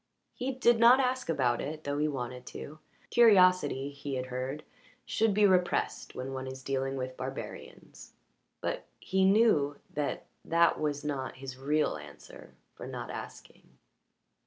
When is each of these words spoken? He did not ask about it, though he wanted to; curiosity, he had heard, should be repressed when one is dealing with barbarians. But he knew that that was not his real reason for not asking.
He 0.33 0.51
did 0.51 0.79
not 0.79 0.99
ask 0.99 1.29
about 1.29 1.61
it, 1.61 1.83
though 1.83 1.99
he 1.99 2.07
wanted 2.07 2.47
to; 2.47 2.79
curiosity, 3.11 3.91
he 3.91 4.15
had 4.15 4.25
heard, 4.25 4.63
should 5.05 5.31
be 5.31 5.45
repressed 5.45 6.15
when 6.15 6.33
one 6.33 6.47
is 6.47 6.63
dealing 6.63 6.97
with 6.97 7.15
barbarians. 7.15 8.13
But 8.61 8.87
he 8.99 9.25
knew 9.25 9.75
that 9.93 10.25
that 10.43 10.79
was 10.79 11.03
not 11.05 11.35
his 11.35 11.55
real 11.55 11.99
reason 11.99 12.55
for 12.73 12.87
not 12.87 13.11
asking. 13.11 13.77